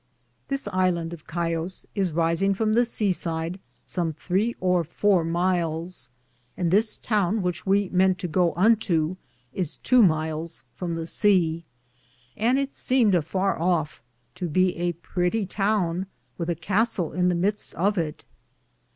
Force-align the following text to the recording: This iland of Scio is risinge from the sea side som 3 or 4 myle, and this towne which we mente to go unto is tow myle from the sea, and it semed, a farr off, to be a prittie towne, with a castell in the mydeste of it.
This 0.47 0.67
iland 0.73 1.13
of 1.13 1.19
Scio 1.31 1.65
is 1.65 2.11
risinge 2.11 2.55
from 2.55 2.73
the 2.73 2.85
sea 2.85 3.11
side 3.11 3.59
som 3.85 4.13
3 4.13 4.55
or 4.59 4.83
4 4.83 5.23
myle, 5.23 5.87
and 6.57 6.71
this 6.71 6.97
towne 6.97 7.43
which 7.43 7.67
we 7.67 7.87
mente 7.89 8.17
to 8.21 8.27
go 8.27 8.51
unto 8.55 9.15
is 9.53 9.75
tow 9.83 10.01
myle 10.01 10.49
from 10.73 10.95
the 10.95 11.05
sea, 11.05 11.65
and 12.35 12.57
it 12.57 12.71
semed, 12.73 13.13
a 13.13 13.21
farr 13.21 13.59
off, 13.59 14.01
to 14.33 14.49
be 14.49 14.75
a 14.77 14.93
prittie 14.93 15.47
towne, 15.47 16.07
with 16.35 16.49
a 16.49 16.55
castell 16.55 17.11
in 17.13 17.29
the 17.29 17.35
mydeste 17.35 17.75
of 17.75 17.95
it. 17.99 18.25